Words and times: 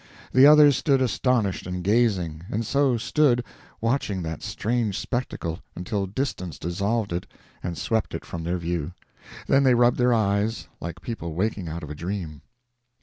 The 0.33 0.47
others 0.47 0.77
stood 0.77 0.99
astonished 0.99 1.67
and 1.67 1.83
gazing; 1.83 2.41
and 2.49 2.65
so 2.65 2.97
stood, 2.97 3.43
watching 3.79 4.23
that 4.23 4.41
strange 4.41 4.97
spectacle 4.97 5.59
until 5.75 6.07
distance 6.07 6.57
dissolved 6.57 7.13
it 7.13 7.27
and 7.61 7.77
swept 7.77 8.15
it 8.15 8.25
from 8.25 8.43
their 8.43 8.57
view. 8.57 8.93
Then 9.45 9.61
they 9.63 9.75
rubbed 9.75 9.99
their 9.99 10.11
eyes 10.11 10.67
like 10.79 11.03
people 11.03 11.35
waking 11.35 11.69
out 11.69 11.83
of 11.83 11.91
a 11.91 11.95
dream. 11.95 12.41